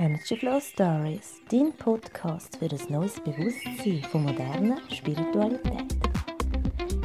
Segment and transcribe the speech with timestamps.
[0.00, 5.94] Energy Flow Stories, dein Podcast für ein neues Bewusstsein von moderner Spiritualität.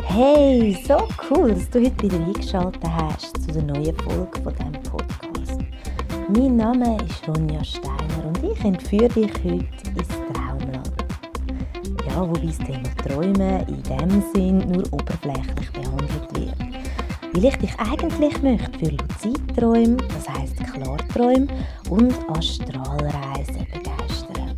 [0.06, 4.84] Hey, so cool, dass du heute wieder eingeschaltet hast zu der neuen Folge von diesem
[4.84, 5.60] Podcast.
[6.30, 11.04] Mein Name ist Ronja Steiner und ich entführe dich heute ins Traumland.
[12.08, 16.76] Ja, wobei das Thema Träumen in dem Sinn nur oberflächlich behandelt wird.
[17.34, 21.48] Weil ich dich eigentlich möchte für Luzidträume, das heisst Klarträume
[21.90, 24.56] und Astralreisen begeistern.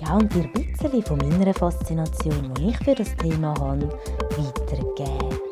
[0.00, 3.88] Ja, und dir ein bisschen von meiner Faszination, die ich für das Thema habe,
[4.36, 5.45] weitergeben.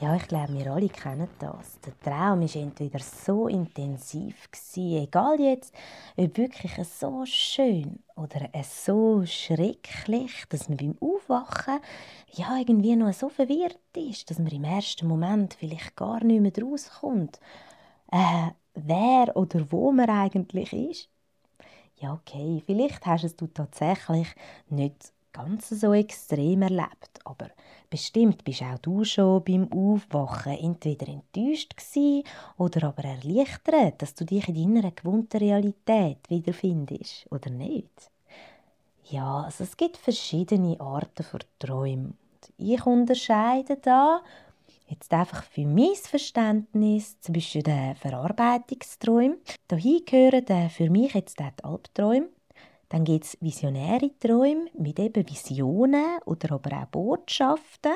[0.00, 1.78] Ja, ich glaube, wir alle kennen das.
[1.80, 5.74] Der Traum war entweder so intensiv, gewesen, egal jetzt,
[6.16, 11.80] ob wirklich so schön oder so schrecklich, dass man beim Aufwachen
[12.32, 16.64] ja irgendwie noch so verwirrt ist, dass man im ersten Moment vielleicht gar nicht mehr
[16.64, 17.38] rauskommt,
[18.12, 21.10] äh, wer oder wo man eigentlich ist.
[22.00, 24.28] Ja, okay, vielleicht hast du es tatsächlich
[24.70, 27.50] nicht ganz so extrem erlebt, aber
[27.88, 32.24] bestimmt bist auch du schon beim Aufwachen entweder enttäuscht gewesen
[32.58, 38.10] oder aber erleichtert, dass du dich in deiner gewohnten Realität wiederfindest, oder nicht?
[39.10, 42.16] Ja, also es gibt verschiedene Arten von Träumen.
[42.56, 44.22] Ich unterscheide da
[44.88, 49.38] jetzt einfach für mein Verständnis zwischen den Verarbeitungsträumen.
[49.68, 52.28] Dahin gehören für mich jetzt die Albträume
[52.90, 57.92] dann gibt es visionäre Träume mit eben Visionen oder aber auch Botschaften.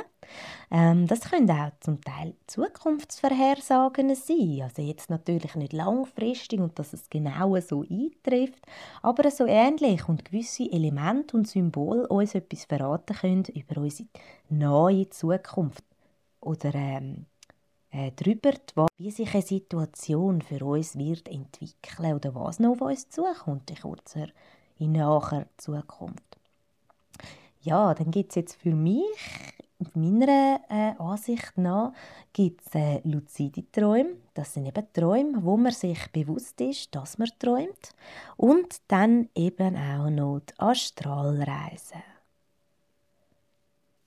[0.70, 4.60] Ähm, das können auch zum Teil Zukunftsvorhersagen sein.
[4.62, 8.64] Also jetzt natürlich nicht langfristig und dass es genau so eintrifft,
[9.02, 14.08] aber so ähnlich und gewisse Elemente und Symbole uns etwas verraten können über unsere
[14.48, 15.83] neue Zukunft.
[16.40, 17.27] Oder ähm,
[17.90, 23.08] äh, darüber, wie sich eine Situation für uns wird entwickeln oder was noch auf uns
[23.08, 24.28] zukommt in kurzer
[24.79, 26.39] in naher Zukunft.
[27.61, 29.55] Ja, dann gibt es jetzt für mich,
[29.95, 31.92] meiner äh, Ansicht nach,
[32.33, 34.17] gibt es äh, luzide Träume.
[34.34, 37.95] Das sind eben Träume, wo man sich bewusst ist, dass man träumt.
[38.36, 42.02] Und dann eben auch noch die Astralreisen.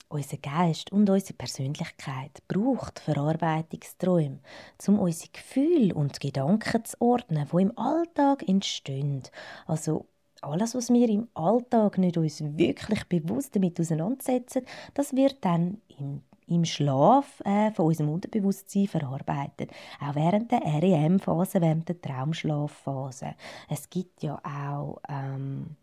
[0.09, 4.39] Unser Geist und unsere Persönlichkeit braucht Verarbeitungsträume,
[4.88, 9.23] um unsere Gefühle und Gedanken zu ordnen, die im Alltag entstehen.
[9.66, 10.06] Also
[10.41, 16.21] alles, was wir im Alltag nicht uns wirklich bewusst damit auseinandersetzen, das wird dann im,
[16.47, 19.71] im Schlaf äh, von unserem Unterbewusstsein verarbeitet.
[19.99, 23.35] Auch während der REM-Phase, während der Traumschlafphase.
[23.69, 25.75] Es gibt ja auch ähm,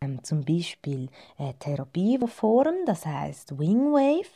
[0.00, 1.08] ähm, zum Beispiel
[1.38, 4.30] äh, Therapieform, das heißt Wingwave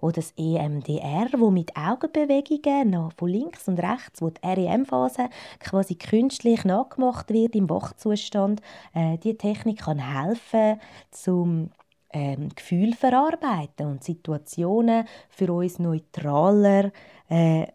[0.00, 5.28] oder das EMDR, wo mit Augenbewegungen noch von links und rechts, wo die REM-Phase
[5.60, 8.60] quasi künstlich nachgemacht wird im Wachzustand,
[8.94, 10.80] äh, die Technik kann helfen
[11.10, 11.70] zum
[12.12, 16.92] ähm, Gefühl verarbeiten und Situationen für uns neutraler
[17.28, 17.66] äh,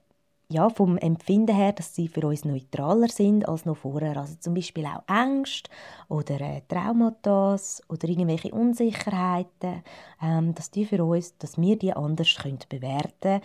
[0.53, 4.18] ja, vom Empfinden her, dass sie für uns neutraler sind als noch vorher.
[4.18, 5.69] Also zum Beispiel auch Ängste
[6.08, 7.58] oder äh, Traumata
[7.90, 9.84] oder irgendwelche Unsicherheiten,
[10.22, 13.42] ähm, dass die für uns, dass wir die anders können bewerten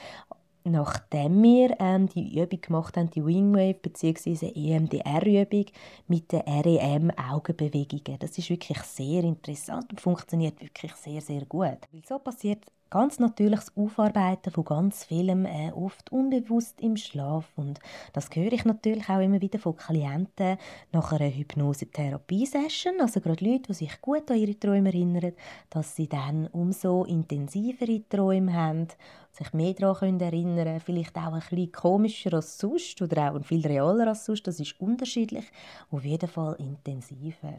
[0.64, 4.52] nachdem wir ähm, die Übung gemacht haben, die Wingwave bzw.
[4.54, 5.66] EMDR-Übung
[6.08, 8.18] mit den REM-Augenbewegungen.
[8.18, 11.78] Das ist wirklich sehr interessant und funktioniert wirklich sehr, sehr gut.
[11.90, 17.46] Weil so passiert ganz natürliches Aufarbeiten von ganz vielem, äh, oft unbewusst im Schlaf.
[17.56, 17.80] Und
[18.12, 20.58] das höre ich natürlich auch immer wieder von Klienten
[20.92, 23.00] nach einer Hypnose-Therapie-Session.
[23.00, 25.32] Also gerade Leute, die sich gut an ihre Träume erinnern,
[25.70, 28.88] dass sie dann umso intensivere Träume haben,
[29.32, 33.66] sich mehr daran erinnern können, vielleicht auch ein bisschen komischer als sonst oder auch viel
[33.66, 34.46] realer als sonst.
[34.46, 35.44] Das ist unterschiedlich,
[35.90, 37.58] auf jeden Fall intensiver.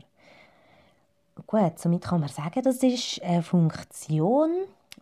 [1.47, 4.51] Gut, somit kann man sagen, das ist eine Funktion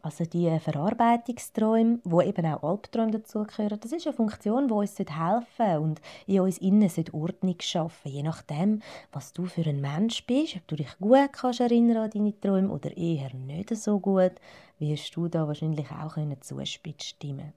[0.02, 5.78] also die Verarbeitungsträume, wo eben auch Albträume dazugehören, das ist eine Funktion, die uns helfen
[5.78, 10.68] und in uns innen Ordnung schaffen Je nachdem, was du für ein Mensch bist, ob
[10.68, 14.34] du dich gut kannst erinnern an deine Träume oder eher nicht so gut,
[14.80, 17.54] wirst du da wahrscheinlich auch zustimmen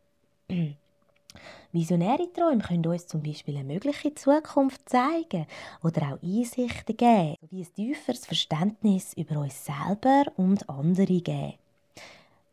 [1.73, 5.47] Visionäre Träume können uns zum Beispiel eine mögliche Zukunft zeigen
[5.83, 11.55] oder auch Einsichten geben, sowie ein tieferes Verständnis über uns selber und andere geben.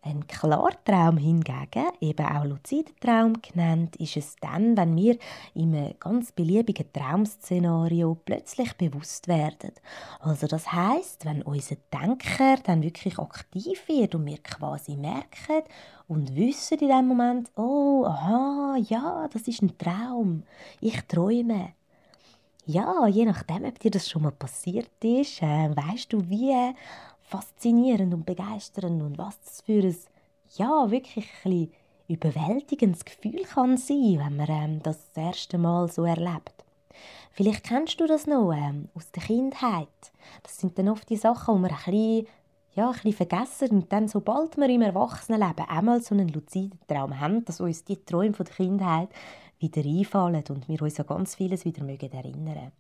[0.02, 5.18] Ein Klartraum hingegen, eben auch Luzidentraum genannt, ist es dann, wenn wir
[5.54, 9.72] in einem ganz beliebigen Traumszenario plötzlich bewusst werden.
[10.20, 15.64] Also das heißt, wenn unser Denker dann wirklich aktiv wird und wir quasi merken
[16.08, 20.44] und wissen in dem Moment, oh, aha, ja, das ist ein Traum,
[20.80, 21.74] ich träume.
[22.66, 26.54] Ja, je nachdem, ob dir das schon mal passiert ist, äh, weißt du, wie
[27.28, 29.96] faszinierend und begeisternd und was das für ein,
[30.56, 31.70] ja, wirklich ein
[32.08, 36.64] überwältigendes Gefühl kann sein, wenn man ähm, das, das erste Mal so erlebt.
[37.34, 39.88] Vielleicht kennst du das noch ähm, aus der Kindheit.
[40.42, 42.28] Das sind dann oft die Sachen, die man ein bisschen,
[42.76, 47.20] ja, ein bisschen vergessen und dann, sobald wir im Erwachsenenleben einmal so einen luziden Traum
[47.20, 49.10] haben, dass uns die Träume von der Kindheit
[49.60, 52.72] wieder einfallen und wir uns an ganz vieles wieder mögen erinnern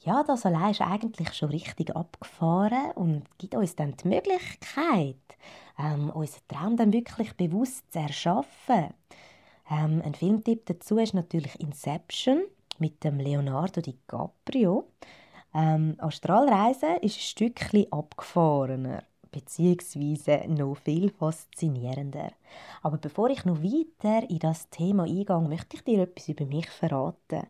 [0.00, 5.16] ja, das allein ist eigentlich schon richtig abgefahren und gibt uns dann die Möglichkeit,
[5.78, 8.94] ähm, unseren Traum dann wirklich bewusst zu erschaffen.
[9.70, 12.42] Ähm, ein Filmtipp dazu ist natürlich Inception
[12.78, 14.88] mit dem Leonardo DiCaprio.
[15.54, 22.32] Ähm, Astralreise ist ein Stückchen abgefahrener beziehungsweise noch viel faszinierender.
[22.82, 26.68] Aber bevor ich noch weiter in das Thema eingehe, möchte ich dir etwas über mich
[26.68, 27.46] verraten,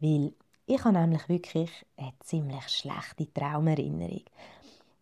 [0.00, 0.32] weil
[0.68, 4.24] ich habe nämlich wirklich eine ziemlich schlechte Traumerinnerung.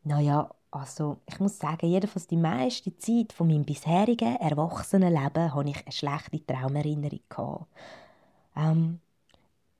[0.04, 5.82] Naja, also ich muss sagen, jedenfalls die meiste Zeit von meinem bisherigen Erwachsenenleben hatte ich
[5.82, 7.66] eine schlechte Traumerinnerung.
[8.56, 9.00] Ähm,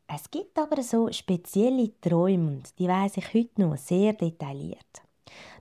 [0.08, 5.02] es gibt aber so spezielle Träume und die weiß ich heute noch sehr detailliert.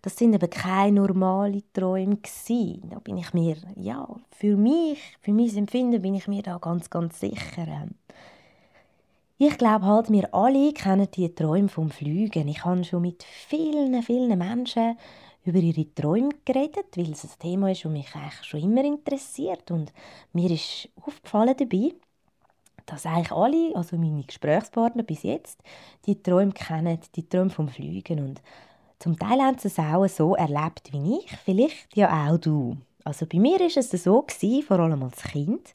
[0.01, 2.17] Das sind aber keine normalen Träume
[2.89, 6.89] Da bin ich mir, ja, für mich, für mein Empfinden bin ich mir da ganz,
[6.89, 7.87] ganz sicher.
[9.37, 12.47] Ich glaube halt, wir alle kennen die Träume vom Fliegen.
[12.47, 14.97] Ich habe schon mit vielen, vielen Menschen
[15.43, 19.71] über ihre Träume geredet, weil es ein Thema ist, das mich eigentlich schon immer interessiert.
[19.71, 19.91] Und
[20.31, 21.91] mir ist aufgefallen dabei,
[22.85, 25.59] dass eigentlich alle, also meine Gesprächspartner bis jetzt,
[26.05, 28.19] die Träume kennen, die Träume vom Fliegen.
[28.19, 28.41] Und
[28.99, 32.77] zum Teil haben sie es auch so erlebt wie ich, vielleicht ja auch du.
[33.03, 35.73] Also bei mir war es so gewesen, vor allem als Kind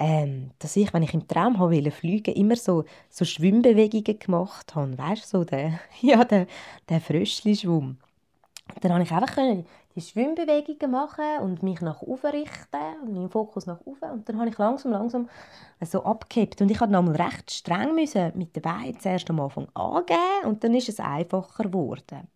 [0.00, 4.74] ähm, dass ich, wenn ich im Traum habe wollte fliegen, immer so, so Schwimmbewegungen gemacht
[4.74, 4.96] habe.
[4.96, 6.46] Weißt du, so der, ja, der,
[6.88, 7.98] der Fröschli-Schwumm.
[8.80, 9.36] Dann konnte ich einfach
[9.94, 14.10] die Schwimmbewegungen machen und mich nach oben richten und meinen Fokus nach oben.
[14.10, 15.28] Und dann habe ich langsam, langsam
[15.82, 16.62] so abgehebt.
[16.62, 20.64] Und ich musste nochmal recht streng müssen mit den Beinen zuerst am Anfang angeben und
[20.64, 22.26] dann ist es einfacher geworden.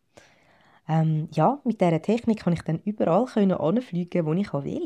[0.88, 4.84] Ähm, ja, mit dieser Technik konnte ich dann überall anfliegen, wo ich will.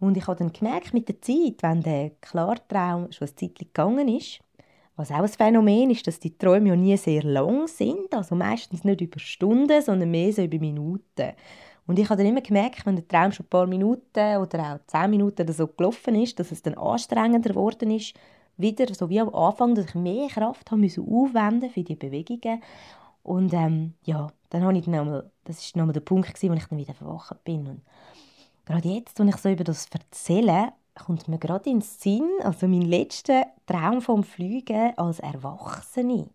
[0.00, 4.08] Und ich habe dann gemerkt, mit der Zeit, wenn der Klartraum schon ein Zeit gegangen
[4.08, 4.40] ist,
[4.96, 8.82] was auch ein Phänomen ist, dass die Träume ja nie sehr lang sind, also meistens
[8.82, 11.32] nicht über Stunden, sondern mehr so über Minuten.
[11.86, 14.86] Und ich habe dann immer gemerkt, wenn der Traum schon ein paar Minuten oder auch
[14.88, 18.14] zehn Minuten oder so gelaufen ist, dass es dann anstrengender geworden ist,
[18.56, 22.60] wieder so wie am Anfang, dass ich mehr Kraft haben musste aufwenden für die Bewegungen.
[23.22, 26.66] Und ähm, ja, dann habe ich dann einmal, das war nochmal der Punkt, wo ich
[26.66, 27.66] dann wieder verwacht bin.
[27.66, 27.82] Und
[28.64, 32.82] gerade jetzt, wenn ich so über das erzähle, kommt mir gerade ins Sinn, also mein
[32.82, 36.28] letzter Traum vom Fliegen als Erwachsene.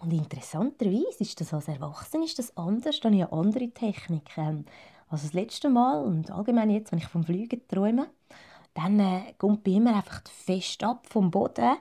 [0.00, 4.66] Und interessanterweise ist das als Erwachsene ist das anders, dann ja andere Techniken.
[5.08, 8.08] Also das letzte Mal und allgemein jetzt, wenn ich vom Fliegen träume,
[8.74, 11.76] dann äh, kommt bei immer einfach fest ab vom Boden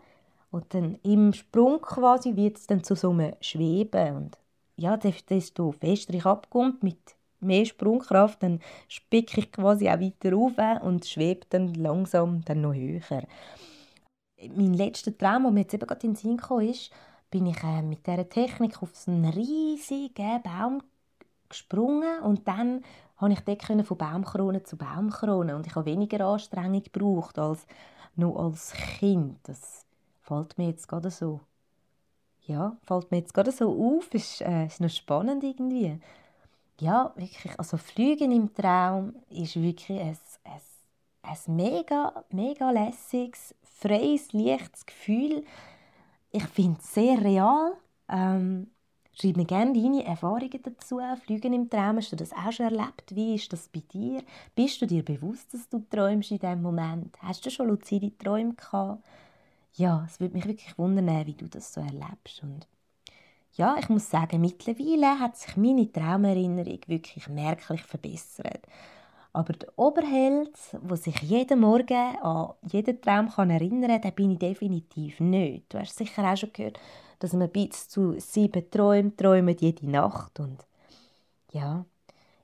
[0.52, 4.38] und dann im Sprung quasi wird es dann zu so einem Schweben und
[4.75, 10.84] ja, desto fester ich abkommt mit mehr Sprungkraft, dann spicke ich quasi auch weiter auf
[10.84, 13.24] und schwebe dann langsam dann noch höher.
[14.56, 16.92] Mein letzter Traum, der mir jetzt eben gerade in den Sinn kam, ist,
[17.30, 20.84] bin ich äh, mit dieser Technik auf einen riesigen Baum
[21.50, 22.84] gesprungen und dann
[23.18, 27.65] konnte ich dort von Baumkrone zu Baumkrone und ich habe weniger Anstrengung gebraucht als
[28.15, 29.39] noch als Kind.
[29.44, 29.86] Das
[30.22, 31.39] fällt mir jetzt gerade so
[32.46, 36.00] ja, fällt mir jetzt gerade so auf, ist, äh, ist noch spannend irgendwie.
[36.80, 40.62] Ja, wirklich, also Fliegen im Traum ist wirklich ein, ein,
[41.22, 45.46] ein mega, mega lässiges, freies, leichtes Gefühl.
[46.32, 47.74] Ich finde es sehr real.
[48.10, 48.72] Ähm,
[49.14, 51.00] schreib mir gerne deine Erfahrungen dazu.
[51.24, 53.16] Fliegen im Traum, hast du das auch schon erlebt?
[53.16, 54.24] Wie ist das bei dir?
[54.56, 57.16] Bist du dir bewusst, dass du träumst in diesem Moment?
[57.22, 59.04] Hast du schon luzide Träume gehabt?
[59.74, 62.44] Ja, es würde mich wirklich wundern, wie du das so erlebst.
[62.44, 62.68] Und
[63.53, 68.65] ja, ich muss sagen, mittlerweile hat sich meine Traumerinnerung wirklich merklich verbessert.
[69.34, 74.32] Aber der Oberheld, der sich jeden Morgen an jeden Traum kann erinnern kann, den bin
[74.32, 75.74] ich definitiv nicht.
[75.74, 76.80] Du hast sicher auch schon gehört,
[77.20, 80.39] dass man bis zu sieben Träume träumt jede Nacht.
[80.39, 80.65] Und
[81.51, 81.86] ja,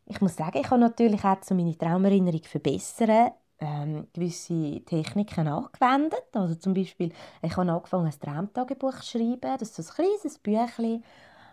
[0.05, 6.25] Ich muss sagen, ich habe natürlich auch, meine Traumerinnerung verbessern, ähm, gewisse Techniken angewendet.
[6.34, 7.12] Also zum Beispiel,
[7.42, 9.58] ich habe angefangen, ein Traumtagebuch zu schreiben.
[9.60, 11.04] Das ist ein kleines Büchlein.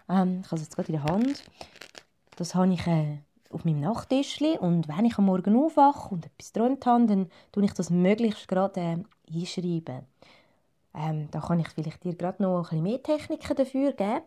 [0.08, 1.44] Ähm, ich habe es jetzt gerade in der Hand.
[2.36, 3.18] Das habe ich äh,
[3.50, 4.40] auf meinem Nachttisch.
[4.40, 8.48] Und wenn ich am Morgen aufwache und etwas geträumt habe, dann tue ich das möglichst
[8.48, 8.96] gerade äh,
[9.32, 10.06] einschreiben.
[10.94, 14.22] Ähm, da kann ich vielleicht dir gerade noch ein bisschen mehr Techniken dafür geben.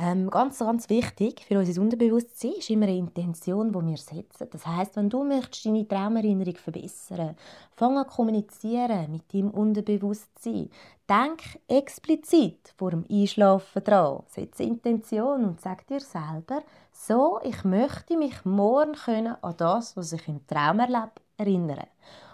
[0.00, 4.46] Ähm, ganz, ganz wichtig für unser Unterbewusstsein ist immer eine Intention, die wir setzen.
[4.48, 7.34] Das heißt, wenn du möchtest deine Traumerinnerung verbessern,
[7.74, 10.70] fang an kommunizieren mit deinem Unterbewusstsein.
[11.08, 14.22] Denk explizit vor dem Einschlafen dran.
[14.28, 16.62] Setze Intention und sag dir selber,
[16.92, 21.88] so, ich möchte mich morgen können an das, was ich im Traum erlebe, erinnern.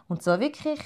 [0.07, 0.81] Und so wirklich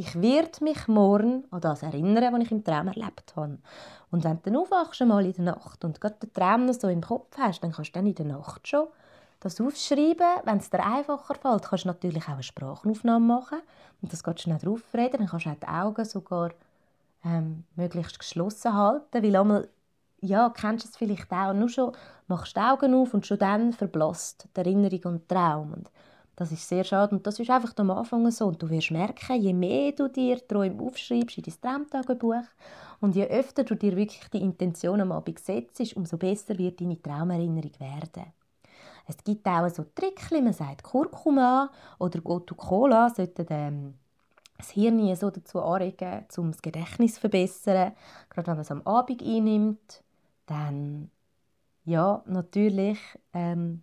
[0.00, 3.58] ich werde mich morgen an das erinnern, was ich im Traum erlebt habe.
[4.10, 6.88] Und wenn du dann aufwachst, mal in der Nacht und gerade den Traum noch so
[6.88, 8.86] im Kopf hast, dann kannst du dann in der Nacht schon
[9.40, 10.26] das aufschreiben.
[10.44, 13.60] Wenn es dir einfacher fällt, kannst du natürlich auch eine Sprachaufnahme machen
[14.00, 15.18] und das du schnell drauf reden.
[15.18, 16.50] Dann kannst du auch die Augen sogar
[17.22, 19.68] ähm, möglichst geschlossen halten, weil einmal
[20.22, 21.92] ja, kennst du es vielleicht auch, nur schon
[22.26, 25.74] machst du die Augen auf und schon dann verblasst die Erinnerung und Traum.
[25.74, 25.90] Und
[26.40, 28.46] das ist sehr schade und das ist einfach am Anfang so.
[28.46, 32.46] Und du wirst merken, je mehr du dir Träume aufschreibst in dein Traumtagebuch
[33.00, 37.00] und je öfter du dir wirklich die Intention am Abend setzt, umso besser wird deine
[37.00, 38.32] Traumerinnerung werden.
[39.06, 43.94] Es gibt auch so Tricks, man sagt Kurkuma oder Gotu-Cola sollten ähm,
[44.56, 47.92] das Hirn so dazu anregen, um das Gedächtnis zu verbessern.
[48.30, 50.02] Gerade wenn man es am Abend einnimmt,
[50.46, 51.10] dann
[51.84, 52.98] ja, natürlich
[53.34, 53.82] ähm,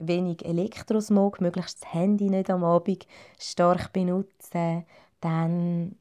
[0.00, 3.06] wenig Elektrosmog, möglichst das Handy nicht am Abend
[3.38, 4.84] stark benutzen,
[5.20, 5.96] dann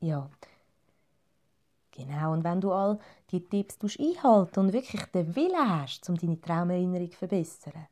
[0.00, 0.28] ja,
[1.92, 2.32] genau.
[2.32, 2.98] Und wenn du all
[3.30, 7.86] die Tipps einhalten und wirklich den Willen hast, um deine Traumerinnerung zu verbessern,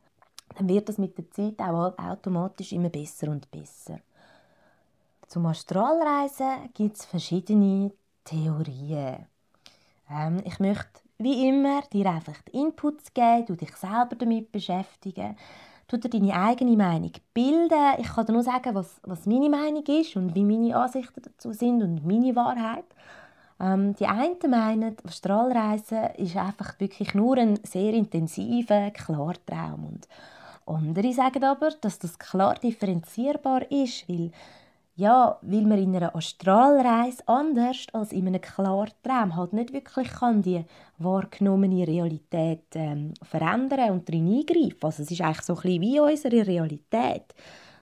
[0.56, 4.00] dann wird das mit der Zeit auch automatisch immer besser und besser.
[5.26, 7.92] Zum Astralreisen gibt es verschiedene
[8.24, 9.26] Theorien.
[10.10, 15.36] Ähm, ich möchte wie immer, dir einfach Inputs geben, du dich selber damit beschäftigen,
[15.88, 17.94] du dir deine eigene Meinung bilden.
[17.98, 21.52] Ich kann dir nur sagen, was, was meine Meinung ist und wie meine Ansichten dazu
[21.52, 22.84] sind und meine Wahrheit.
[23.60, 29.84] Ähm, die einen meinen, Strahlreisen ist einfach wirklich nur ein sehr intensiver Klartraum.
[29.84, 30.08] Und
[30.64, 34.30] andere sagen aber, dass das klar differenzierbar ist, weil
[34.94, 40.42] ja, weil man in einer Astralreise anders als in einem Klartraum halt nicht wirklich kann
[40.42, 40.64] die
[40.98, 44.78] wahrgenommene Realität ähm, verändern und drin eingreifen.
[44.82, 47.34] Also es ist eigentlich so ein bisschen wie unsere Realität.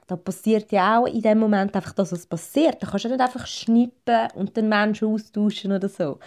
[0.07, 2.83] Da passiert ja auch in dem Moment einfach das, was passiert.
[2.83, 6.19] Da kannst du nicht einfach schnippen und den Menschen austauschen oder so.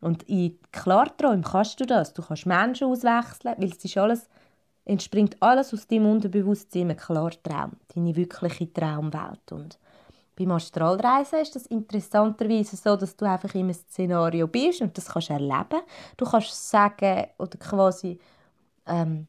[0.00, 2.12] Und in Klarträumen kannst du das.
[2.12, 4.28] Du kannst Menschen auswechseln, weil es ist alles,
[4.84, 9.52] entspringt alles aus deinem Unterbewusstsein im Klartraum, deine wirkliche Traumwelt.
[9.52, 9.78] Und
[10.36, 15.06] beim Astralreisen ist das interessanterweise so, dass du einfach in einem Szenario bist und das
[15.06, 15.82] kannst erleben.
[16.16, 18.18] Du kannst sagen oder quasi
[18.86, 19.28] ähm,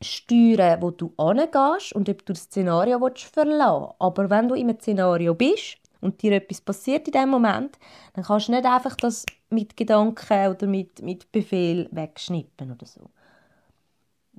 [0.00, 3.94] steuern, wo du hingehst und ob du das Szenario verlassen willst.
[3.98, 7.78] Aber wenn du in einem Szenario bist und dir etwas passiert in dem Moment,
[8.14, 13.10] dann kannst du nicht einfach das mit Gedanken oder mit, mit Befehl wegschnippen oder so.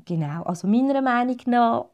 [0.06, 1.86] Genau, also meiner Meinung nach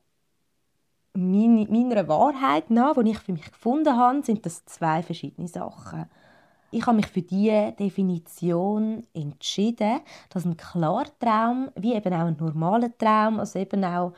[1.19, 6.05] meine, meiner Wahrheit nach, die ich für mich gefunden habe, sind das zwei verschiedene Sachen.
[6.71, 12.95] Ich habe mich für diese Definition entschieden, dass ein Klartraum, wie eben auch ein normaler
[12.97, 14.13] Traum, also eben auch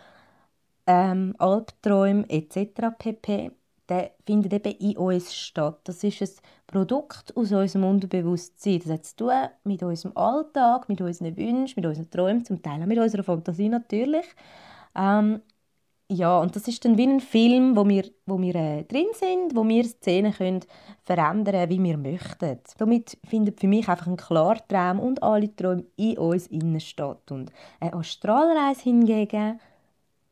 [0.86, 2.94] ähm, Albträume etc.
[2.98, 3.52] pp.,
[3.88, 5.80] der findet eben in uns statt.
[5.84, 6.28] Das ist ein
[6.68, 8.80] Produkt aus unserem Unterbewusstsein.
[8.80, 9.34] Das hat zu tun
[9.66, 13.68] mit unserem Alltag, mit unseren Wünschen, mit unseren Träumen, zum Teil auch mit unserer Fantasie
[13.68, 14.26] natürlich.
[14.96, 15.42] Ähm,
[16.12, 19.56] ja, und das ist dann wie ein Film, wo wir, wo wir äh, drin sind,
[19.56, 20.60] wo wir Szenen können
[21.04, 22.60] verändern wie wir möchten.
[22.78, 27.32] Damit findet für mich einfach ein Klartraum und alle Träume in uns innen statt.
[27.32, 29.60] Und eine Astralreise hingegen,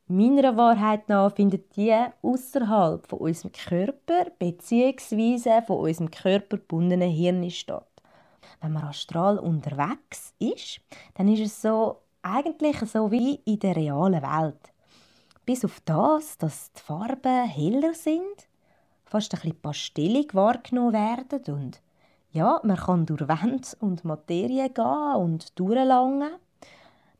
[0.07, 5.61] meiner Wahrheit nach, findet die außerhalb von unserem Körper bzw.
[5.65, 7.87] von unserem Körper gebundenen Hirn statt.
[8.59, 10.81] Wenn man astral unterwegs ist,
[11.13, 14.73] dann ist es so eigentlich so wie in der realen Welt.
[15.49, 18.21] Bis auf das, dass die Farben heller sind,
[19.03, 21.81] fast ein bisschen pastellig wahrgenommen werden und
[22.29, 26.33] ja, man kann durch Wände und Materie gehen und durchlangen.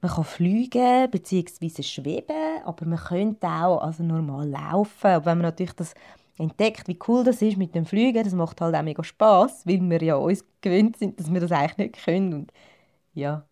[0.02, 1.82] Man kann fliegen bzw.
[1.82, 5.08] schweben, aber man könnte auch also normal laufen.
[5.08, 5.96] Aber wenn man natürlich das
[6.38, 9.82] entdeckt, wie cool das ist mit dem Fliegen, das macht halt auch mega Spaß, weil
[9.90, 12.34] wir ja uns gewöhnt sind, dass wir das eigentlich nicht können.
[12.36, 12.54] Und
[13.16, 13.49] ja,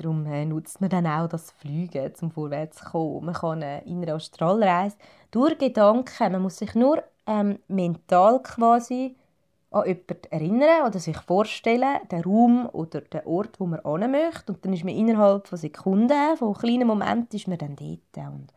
[0.00, 3.26] Darum äh, nutzt man dann auch das Fliegen, um vorwärts zu kommen.
[3.26, 4.96] Man kann äh, in einer Astralreise
[5.30, 9.14] durch Gedanken, man muss sich nur ähm, mental quasi
[9.70, 14.52] an jemanden erinnern oder sich vorstellen, den Raum oder den Ort, wo man hin möchte.
[14.52, 18.26] Und dann ist man innerhalb von Sekunden, von kleinen Momenten, ist man dann dort.
[18.32, 18.52] Und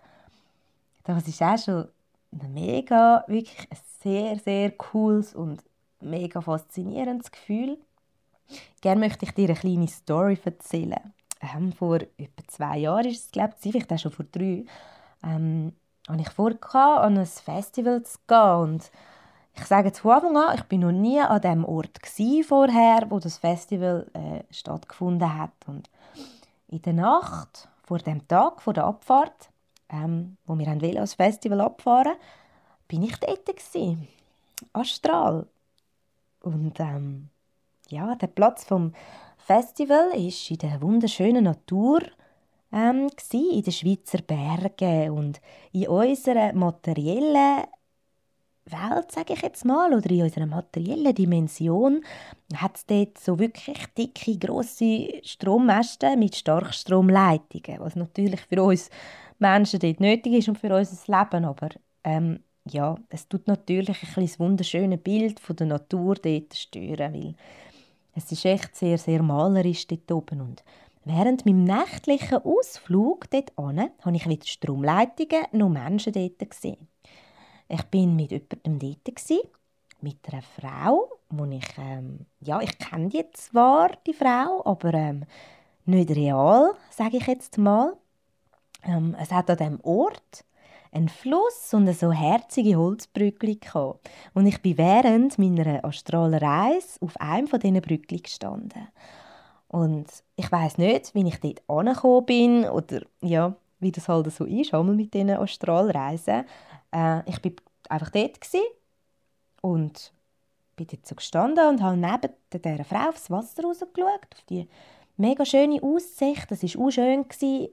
[1.04, 1.90] das ist auch schon
[2.32, 5.62] ein mega, wirklich ein sehr, sehr cooles und
[6.00, 7.78] mega faszinierendes Gefühl.
[8.80, 11.14] Gerne möchte ich dir eine kleine Story erzählen
[11.56, 14.66] ähm, vor etwa zwei Jahren ist es, glaube ich, vielleicht auch schon vor drei,
[15.24, 15.74] ähm,
[16.08, 18.56] habe ich vor, an ein Festival zu gehen.
[18.62, 18.92] Und
[19.56, 22.00] ich sage zu Anfang an, ich bin noch nie an dem Ort
[22.48, 25.54] vorher, wo das Festival äh, stattgefunden hat.
[25.68, 25.90] Und
[26.68, 29.50] in der Nacht vor dem Tag vor der Abfahrt,
[29.90, 32.16] ähm, wo wir wollen, das Festival abfahren,
[32.88, 34.08] bin ich dort gewesen,
[34.74, 35.46] astral.
[36.42, 37.30] Und ähm,
[37.90, 38.94] ja, der Platz vom
[39.46, 42.00] Festival ist in der wunderschönen Natur
[42.72, 45.42] ähm, in den Schweizer Bergen und
[45.74, 47.64] in unserer materiellen
[48.66, 52.06] Welt, sage ich jetzt mal, oder in unserer materiellen Dimension,
[52.56, 58.90] hat es dort so wirklich dicke, grosse Strommasten mit Starkstromleitungen, was natürlich für uns
[59.40, 61.68] Menschen dort nötig ist und für unser Leben, aber
[62.06, 67.14] ähm, ja, es tut natürlich ein bisschen das wunderschöne Bild von der Natur dort stören,
[67.14, 67.36] weil
[68.16, 70.42] es ist echt sehr, sehr malerisch dort oben.
[70.42, 70.64] Und
[71.06, 76.88] während meinem nächtlichen Ausflug dort habe ich weder Stromleitungen noch Menschen dort gesehen.
[77.68, 79.42] Ich bin mit jemandem dort, gewesen,
[80.02, 85.26] mit einer Frau, wo ich, ähm, ja, ich kenne die zwar, die Frau, aber ähm,
[85.86, 87.96] nicht real, sage ich jetzt mal.
[88.84, 90.44] Ähm, es hat an diesem Ort
[90.94, 93.60] ein Fluss und so herzige Holzbrückli
[94.34, 98.88] Und ich bin während meiner astralen Reise auf einem von diesen Brückli gestanden.
[99.68, 104.46] Und ich weiß nicht, wie ich dort angekommen bin oder ja, wie das halt so
[104.46, 106.46] ist, einmal mit diesen Astralreisen.
[106.92, 107.56] Äh, ich bin
[107.90, 108.38] einfach dort
[109.62, 110.14] und
[110.76, 114.68] bin dort so gestanden und habe neben dieser Frau aufs Wasser rausgeschaut, auf die
[115.18, 116.50] mega schöne Aussicht.
[116.50, 117.26] Das war auch schön,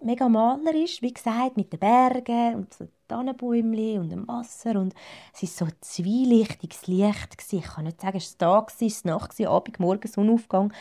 [0.02, 4.78] mega malerisch, wie gesagt, mit den Bergen und so Tannenbäumchen und dem Wasser.
[4.78, 4.94] Und
[5.34, 7.52] es war so ein zwielichtiges Licht.
[7.52, 10.72] Ich kann nicht sagen, es war Tag, es war Nacht, Abend, Morgen, Sonnenaufgang.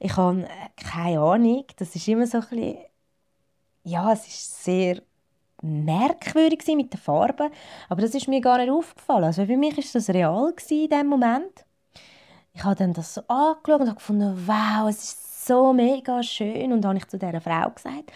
[0.00, 1.64] Ich habe äh, keine Ahnung.
[1.76, 2.78] Das ist immer so ein bisschen...
[3.84, 5.00] Ja, es ist sehr
[5.62, 7.50] merkwürdig mit den Farben.
[7.88, 9.24] Aber das ist mir gar nicht aufgefallen.
[9.24, 11.64] Also für mich war das real in diesem Moment.
[12.52, 16.72] Ich habe dann das so angeschaut und habe gefunden, wow, es ist so mega schön.
[16.72, 18.12] Und habe ich zu dieser Frau gesagt,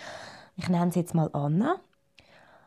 [0.57, 1.77] ich nenne sie jetzt mal Anna.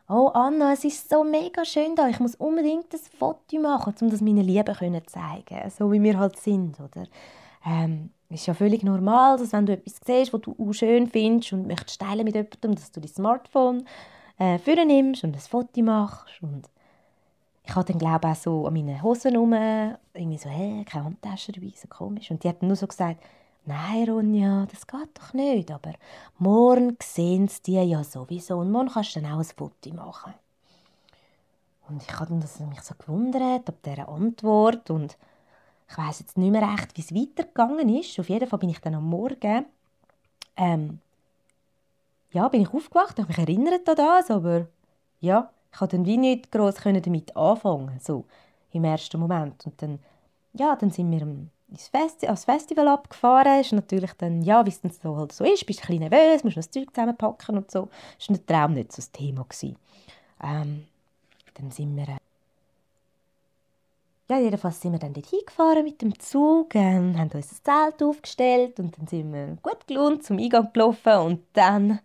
[0.08, 2.08] Oh Anna, es ist so mega schön da.
[2.08, 6.18] Ich muss unbedingt ein Foto machen, um das meinen Lieben zu zeigen, so wie wir
[6.18, 7.06] halt sind, oder?
[7.64, 11.52] Ähm, ist ja völlig normal, dass wenn du etwas siehst, was du auch schön findest
[11.52, 13.86] und möchtest teilen mit jemandem, dass du dein Smartphone
[14.38, 16.42] äh, nimmst und ein Foto machst.
[16.42, 16.68] Und
[17.64, 19.54] ich hatte dann glaube auch so an meinen Hosen rum,
[20.14, 22.30] irgendwie so, hey, keine Handtasche dabei, so komisch.
[22.30, 23.22] Und die hat nur so gesagt,
[23.66, 25.70] Nein, Ronja, das geht doch nicht.
[25.70, 25.92] Aber
[26.38, 30.34] morgen sehen sie die ja sowieso und morgen kannst du dann auch ein Foto machen.
[31.88, 35.16] Und ich habe mich so gewundert ob dieser Antwort und
[35.88, 38.18] ich weiß jetzt nicht mehr recht, wie es weitergegangen ist.
[38.18, 39.66] Auf jeden Fall bin ich dann am Morgen
[40.56, 41.00] ähm,
[42.32, 44.66] ja, bin ich aufgewacht, habe mich erinnert an das, aber
[45.20, 48.24] ja, ich konnte dann wie nicht groß damit anfangen, so
[48.72, 49.64] im ersten Moment.
[49.64, 49.98] Und dann,
[50.52, 53.60] ja, dann sind wir am ins Festi ans Festival abgefahren.
[53.60, 56.56] Ist natürlich dann, ja, wie es so, halt so ist, bist ein bisschen nervös, musst
[56.56, 57.88] noch das Zeug zusammenpacken und so.
[58.18, 59.46] Das war der Traum nicht so das Thema.
[60.42, 60.86] Ähm,
[61.54, 62.08] dann sind wir...
[62.08, 62.16] Äh
[64.28, 68.02] ja, jedenfalls sind wir dann dort hingefahren mit dem Zug, ähm, haben uns das Zelt
[68.02, 72.00] aufgestellt und dann sind wir gut gelohnt zum Eingang gelaufen und dann...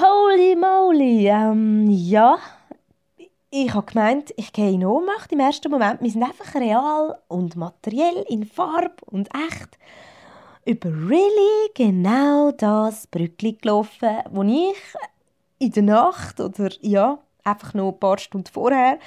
[0.00, 1.28] Holy moly!
[1.28, 2.38] Ähm, ja,
[3.56, 6.02] ich habe gemeint, ich gehe in Ohnmacht im ersten Moment.
[6.02, 9.78] Wir sind einfach real und materiell in Farbe und echt
[10.64, 14.76] über really genau das Brückli gelaufen, wo ich
[15.58, 18.98] in der Nacht oder ja, einfach noch ein paar Stunden vorher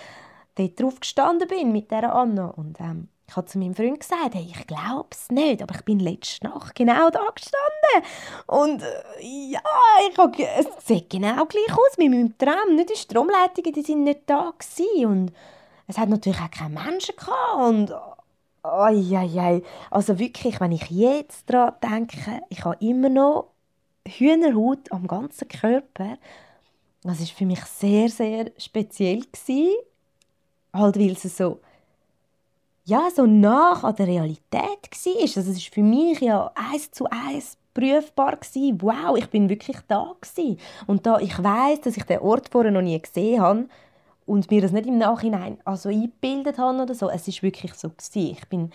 [0.56, 2.48] dort drauf gestanden bin mit dieser Anna.
[2.48, 5.82] Und ähm, ich habe zu meinem Freund gesagt, hey, ich glaube es nicht, aber ich
[5.82, 8.10] bin letzte Nacht genau da gestanden.
[8.48, 9.62] Und äh, ja,
[10.10, 12.76] ich hab, es sieht genau gleich aus mit meinem Traum.
[12.76, 15.06] Nicht die Stromleitungen, die sind nicht da gewesen.
[15.06, 15.32] Und
[15.88, 17.58] es hat natürlich auch keine Menschen gehabt.
[17.58, 17.92] Und
[18.64, 23.50] oh, Also wirklich, wenn ich jetzt daran denke, ich habe immer noch
[24.08, 26.18] Hühnerhaut am ganzen Körper.
[27.04, 29.20] Das war für mich sehr, sehr speziell.
[29.20, 29.76] Gewesen.
[30.74, 31.60] Halt, weil es so
[32.88, 35.22] ja, so nah an der Realität war.
[35.22, 38.82] Also es ist für mich ja eins zu eins nachprüfbar gewesen.
[38.82, 40.60] Wow, ich bin wirklich da gewesen.
[40.88, 43.66] Und da ich weiß, dass ich den Ort vorher noch nie gesehen habe
[44.26, 47.90] und mir das nicht im Nachhinein also eingebildet habe oder so, es ist wirklich so
[47.90, 48.38] gewesen.
[48.38, 48.72] Ich bin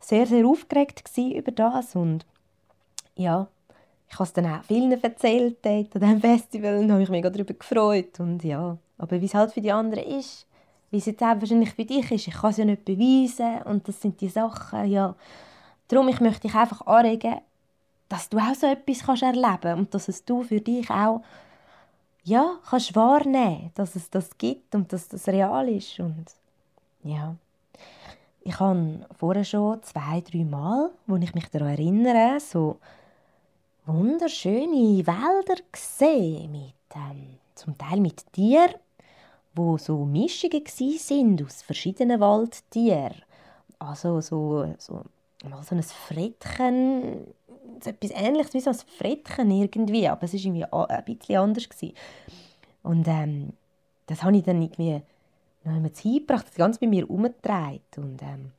[0.00, 2.26] sehr sehr aufgeregt über das und
[3.16, 3.48] ja,
[4.08, 7.54] ich habe es dann auch vielen erzählt an diesem Festival und habe mich mega darüber
[7.54, 10.46] gefreut und ja, aber wie es halt für die anderen ist,
[10.94, 13.62] wie es jetzt auch wahrscheinlich für dich ist, ich kann es ja nicht beweisen.
[13.64, 15.16] Und das sind die Sachen, ja,
[15.88, 17.40] darum ich möchte dich einfach anregen,
[18.08, 21.20] dass du auch so etwas kannst erleben und dass es du für dich auch
[22.22, 25.98] ja, kannst wahrnehmen, dass es das gibt und dass das real ist.
[25.98, 26.26] Und
[27.02, 27.34] ja.
[28.42, 32.78] Ich habe vorher schon zwei, drei Mal, wo ich mich daran erinnere, so
[33.84, 38.74] wunderschöne Wälder gesehen, mit, ähm, zum Teil mit Tieren,
[39.54, 43.22] wo so Mischungen sind aus verschiedenen Waldtieren.
[43.78, 45.02] Also so, so,
[45.62, 47.26] so ein Frettchen,
[47.82, 51.68] so etwas Ähnliches wie so ein Frettchen irgendwie, aber es war irgendwie ein bisschen anders.
[51.68, 51.94] Gewesen.
[52.82, 53.52] Und ähm,
[54.06, 55.02] das habe ich dann irgendwie
[55.64, 57.96] noch einmal hingebracht, das ganz bei mir umgedreht.
[57.96, 58.52] Und ähm,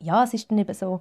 [0.00, 1.00] ja, es ist dann eben so,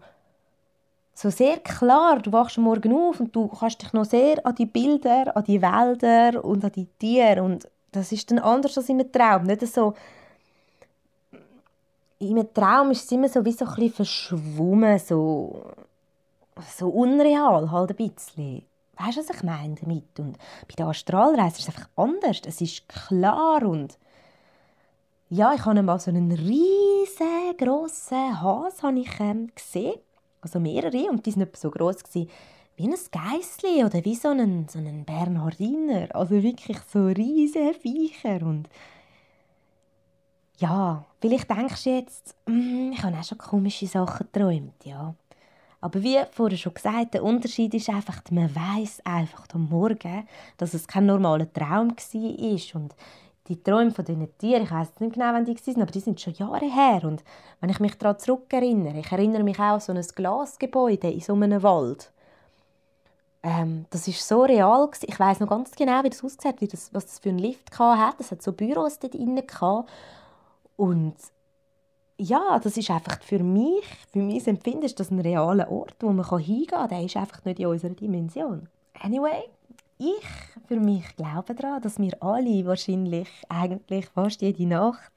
[1.13, 4.65] so sehr klar, du wachst morgen auf und du kannst dich noch sehr an die
[4.65, 9.09] Bilder, an die Wälder und an die Tiere und das ist dann anders als im
[9.11, 9.93] Traum, nicht so
[12.19, 15.73] im Traum ist es immer so wie so ein verschwommen, so,
[16.75, 18.63] so unreal halt ein bisschen.
[18.97, 20.19] Weißt du, was ich meine damit?
[20.19, 22.41] Und bei der Astralreise ist es einfach anders.
[22.45, 23.97] Es ist klar und
[25.29, 29.99] ja, ich habe mal so einen riesengroßen Hase ich, ähm, gesehen
[30.43, 32.29] also mehrere, und die waren etwa so gross gewesen,
[32.75, 36.07] wie ein Geissli oder wie so ein, so ein Bernhardiner.
[36.13, 38.41] Also wirklich so riesige Viecher.
[38.41, 38.67] Und
[40.57, 45.13] ja, vielleicht denkst du jetzt, mm, ich habe auch schon komische Sachen geträumt, ja.
[45.81, 50.25] Aber wie vorher schon gesagt, der Unterschied ist einfach, man weiß einfach am Morgen,
[50.57, 52.81] dass es kein normaler Traum war.
[52.81, 52.95] Und
[53.49, 56.21] die Träume von diesen Tieren, ich weiß nicht genau, wann die waren, aber die sind
[56.21, 57.03] schon Jahre her.
[57.03, 57.21] Und
[57.59, 61.33] wenn ich mich daran zurückerinnere, ich erinnere mich auch an so ein Glasgebäude in so
[61.33, 62.12] einem Wald.
[63.43, 64.87] Ähm, das ist so real.
[64.87, 65.05] Gewesen.
[65.09, 67.77] Ich weiß noch ganz genau, wie das aussieht, wie das, was das für einen Lift
[67.77, 68.17] hatte.
[68.19, 69.41] Es hat so Büros dort drin.
[70.77, 71.15] Und
[72.17, 76.09] ja, das ist einfach für mich, für mein Empfinden, ist das ein realer Ort, wo
[76.11, 76.89] man hingehen kann.
[76.89, 78.69] Der ist einfach nicht in unserer Dimension.
[79.01, 79.49] Anyway,
[79.97, 80.25] ich
[80.67, 85.11] für mich glaube daran, dass wir alle wahrscheinlich eigentlich fast jede Nacht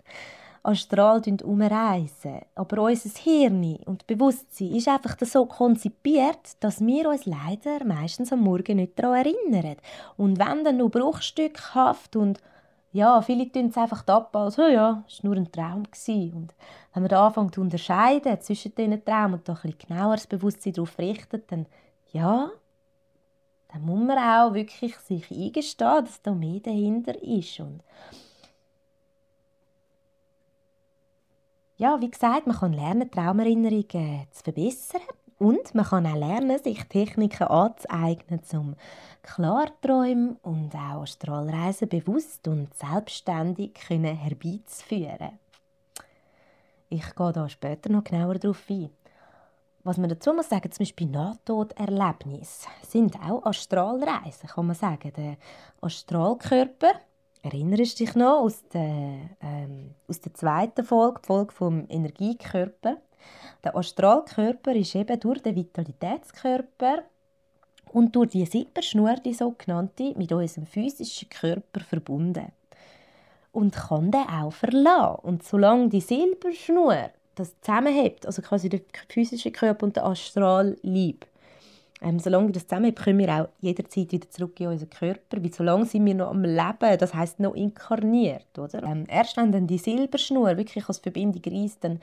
[0.67, 2.41] astral umreisen.
[2.55, 8.41] Aber unser Hirn und Bewusstsein ist einfach so konzipiert, dass wir uns leider meistens am
[8.41, 9.77] Morgen nicht daran erinnern.
[10.17, 12.41] Und wenn dann nur bruchstückhaft und
[12.93, 15.83] ja, viele tun es einfach ab, als oh ja, es war nur ein Traum.
[15.83, 16.55] Und
[16.95, 20.73] wenn man anfängt zu unterscheiden zwischen diesen Traum und da ein bisschen genauer das Bewusstsein
[20.73, 21.67] darauf richtet, dann
[22.13, 22.51] ja,
[23.69, 27.61] dann muss man auch wirklich sich eingestehen, dass da mehr dahinter ist.
[27.61, 27.81] Und
[31.77, 35.03] ja, wie gesagt, man kann lernen, Traumerinnerungen zu verbessern
[35.39, 38.75] und man kann auch lernen, sich Techniken anzueignen, um
[39.23, 45.39] Klarträume und auch Astralreisen bewusst und selbstständig herbeizuführen.
[46.89, 48.91] Ich gehe da später noch genauer darauf ein.
[49.83, 55.13] Was man dazu muss sagen, zum Beispiel Nahtoderlebnisse sind auch Astralreisen, kann man sagen.
[55.17, 55.37] Der
[55.81, 56.93] Astralkörper,
[57.47, 62.97] erinnerst du dich noch aus der, ähm, aus der zweiten Folge, die Folge vom Energiekörper.
[63.65, 67.05] Der Astralkörper ist eben durch den Vitalitätskörper
[67.93, 72.53] und durch die Silberschnur, die sogenannte, mit unserem physischen Körper verbunden.
[73.53, 75.21] Und kann den auch verlassen.
[75.23, 81.27] Und solange die Silberschnur das zusammenhält, also quasi der physische Körper und der Astralleib,
[82.03, 85.53] ähm, solange wir das zusammenhält, können wir auch jederzeit wieder zurück in unseren Körper, weil
[85.53, 88.83] solange sind wir noch am Leben, das heißt noch inkarniert, oder?
[88.83, 92.01] Ähm, erst wenn dann die Silberschnur wirklich als Verbindung reißt, dann,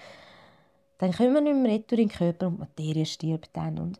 [0.97, 3.99] dann können wir nicht mehr retour in den Körper und die Materie stirbt dann und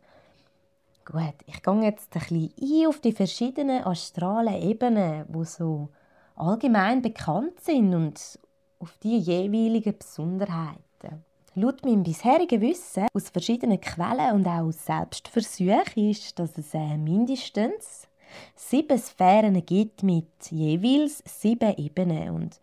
[1.06, 5.90] Gut, ich gehe jetzt ein bisschen ein auf die verschiedenen astralen Ebenen, die so
[6.34, 8.38] allgemein bekannt sind und
[8.78, 11.24] auf die jeweiligen Besonderheiten.
[11.56, 16.96] Laut meinem bisherigen Wissen aus verschiedenen Quellen und auch aus Selbstversuchen ist, dass es äh,
[16.96, 18.08] mindestens
[18.56, 22.30] sieben Sphären gibt mit jeweils sieben Ebenen.
[22.30, 22.60] Und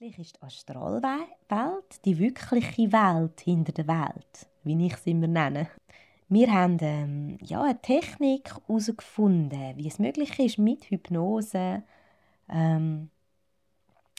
[0.00, 5.68] eigentlich ist die Astralwelt die wirkliche Welt hinter der Welt, wie ich sie immer nenne.
[6.30, 11.82] Wir haben ähm, ja, eine Technik herausgefunden, wie es möglich ist, mit Hypnose
[12.48, 13.10] ähm,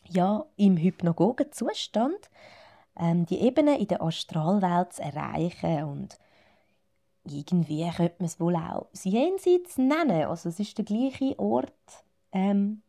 [0.08, 2.30] ja, im hypnagogen Zustand
[3.02, 5.84] ähm, die Ebene in der Astralwelt zu erreichen.
[5.84, 6.18] Und
[7.26, 10.26] irgendwie könnte man es wohl auch Jenseits nennen.
[10.26, 11.74] Also es ist der gleiche Ort,
[12.32, 12.84] ähm,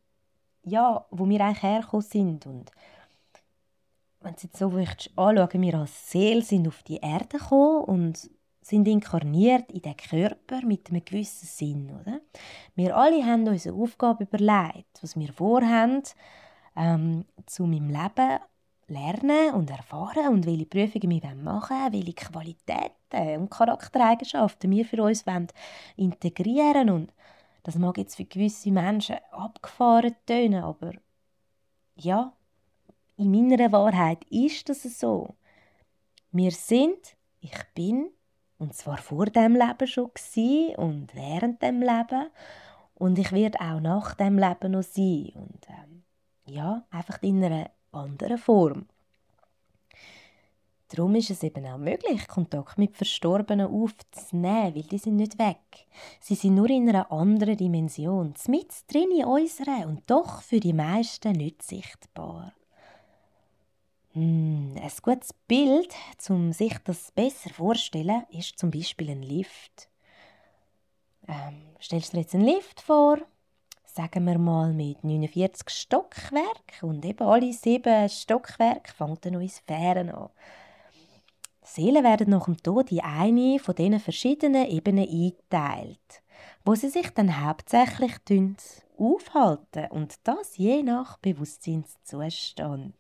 [0.65, 2.47] ja, wo wir eigentlich hergekommen sind.
[2.47, 2.71] Und
[4.21, 8.31] wenn du jetzt so möchtest, anschauen, wir als Seele sind auf die Erde gekommen und
[8.61, 12.21] sind inkarniert in den Körper mit einem gewissen Sinn, oder?
[12.77, 16.03] Wir alle haben uns eine Aufgabe überlegt, was wir vorhaben,
[16.77, 18.39] ähm, zu meinem Leben
[18.93, 25.03] lernen und erfahren und welche Prüfungen wir machen wollen, welche Qualitäten und Charaktereigenschaften wir für
[25.03, 25.25] uns
[25.97, 26.91] integrieren.
[26.91, 27.13] Und
[27.63, 30.93] das mag jetzt für gewisse Menschen abgefahren tönen, aber
[31.95, 32.33] ja,
[33.17, 35.35] in meiner Wahrheit ist das so.
[36.31, 38.11] Wir sind, ich bin,
[38.59, 42.31] und zwar vor dem Leben schon gewesen und während dem Leben.
[42.95, 45.33] Und ich werde auch nach dem Leben noch sein.
[45.35, 46.05] Und ähm,
[46.47, 48.87] ja, einfach in einer anderen Form.
[50.89, 55.87] Darum ist es eben auch möglich, Kontakt mit Verstorbenen aufzunehmen, weil die sind nicht weg.
[56.21, 60.75] Sie sind nur in einer anderen Dimension, mit drin in unserer und doch für die
[60.75, 62.53] meisten nicht sichtbar.
[64.13, 65.95] Hm, ein gutes Bild,
[66.29, 69.89] um sich das besser vorzustellen, ist zum Beispiel ein Lift.
[71.27, 73.17] Ähm, stellst du dir jetzt einen Lift vor,
[73.95, 80.01] sagen wir mal mit 49 Stockwerken und eben alle sieben Stockwerke fängt eine neue Sphäre
[80.15, 80.31] an.
[81.63, 86.23] Seelen werden nach dem Tod in eine von diesen verschiedenen Ebenen eingeteilt,
[86.65, 88.15] wo sie sich dann hauptsächlich
[88.99, 92.95] aufhalten und das je nach Bewusstseinszustand.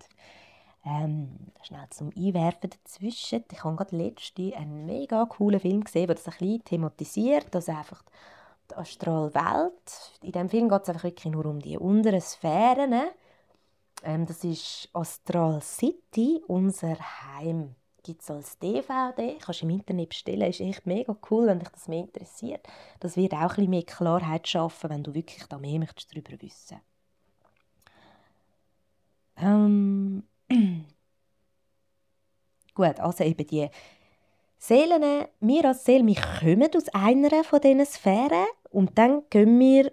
[0.84, 3.44] Ähm, schnell zum Einwerfen dazwischen.
[3.50, 7.68] Ich habe gerade letzte einen mega coolen Film gesehen, der das ein bisschen thematisiert, dass
[7.68, 8.02] einfach
[8.72, 13.10] die Astralwelt, in diesem Film geht es einfach wirklich nur um die unteren Sphären.
[14.02, 20.08] Ähm, das ist Astral City, unser Heim gibt es als DVD, kannst du im Internet
[20.08, 22.66] bestellen, ist echt mega cool, wenn dich das mehr interessiert.
[22.98, 26.40] Das wird auch ein bisschen mehr Klarheit schaffen, wenn du wirklich da mehr möchtest darüber
[26.42, 26.80] wissen.
[29.36, 30.24] Ähm.
[32.74, 33.68] Gut, also eben die
[34.58, 39.92] Seelen, wir als Seele, wir kommen aus einer von diesen Sphären und dann gehen wir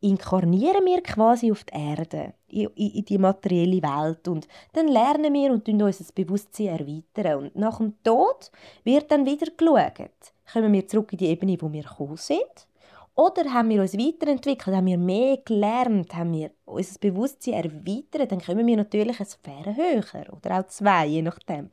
[0.00, 4.28] inkarnieren wir quasi auf die Erde, in, in, die materielle Welt.
[4.28, 7.44] Und dann lernen wir und unser Bewusstsein erweitern.
[7.44, 8.50] Und nach dem Tod
[8.84, 10.10] wird dann wieder geschaut.
[10.52, 12.68] Kommen wir zurück in die Ebene, wo wir gekommen sind?
[13.14, 18.40] Oder haben wir uns weiterentwickelt, haben wir mehr gelernt, haben wir unser Bewusstsein erweitert, dann
[18.40, 21.70] kommen wir natürlich eine Sphäre höher oder auch zwei, je nachdem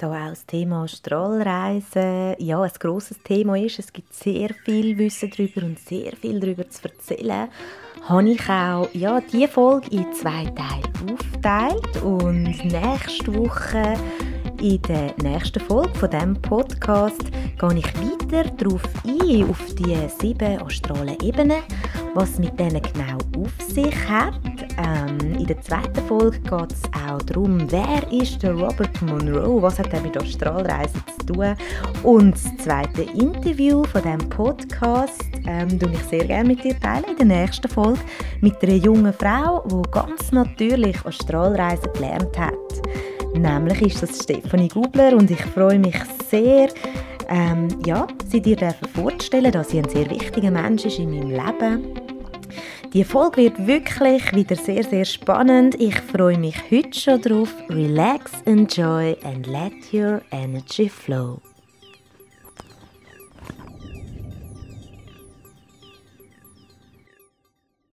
[0.00, 3.78] da auch das Thema Strahlreisen ja, ein grosses Thema ist.
[3.78, 7.48] Es gibt sehr viel Wissen darüber und sehr viel darüber zu erzählen.
[8.08, 13.94] Habe ich auch ja, diese Folge in zwei Teile aufgeteilt und nächste Woche
[14.60, 17.24] in der nächsten Folge von diesem Podcast
[17.58, 21.62] gehe ich weiter darauf ein, auf die sieben astralen Ebenen,
[22.14, 24.49] was mit denen genau auf sich hat.
[24.82, 29.78] Ähm, in der zweiten Folge geht es auch darum, wer ist der Robert Monroe, was
[29.78, 31.54] hat er mit Astralreisen zu tun.
[32.02, 37.28] Und das zweite Interview von diesem Podcast ähm, ich sehr gerne mit dir teilen in
[37.28, 38.00] der nächsten Folge
[38.40, 42.54] mit einer jungen Frau, die ganz natürlich Astralreisen gelernt hat.
[43.34, 45.96] Nämlich ist das Stefanie Gubler und ich freue mich
[46.28, 46.68] sehr,
[47.28, 52.09] ähm, ja, sie dir vorzustellen, dass sie ein sehr wichtiger Mensch ist in meinem Leben.
[52.92, 55.80] Die Folge wird wirklich wieder sehr, sehr spannend.
[55.80, 57.54] Ich freue mich heute schon drauf.
[57.68, 61.40] Relax, enjoy and let your energy flow.